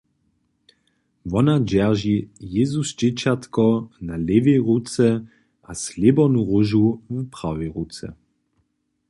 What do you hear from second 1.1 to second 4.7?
Wona dźerži Jězusdźěćatko na lěwej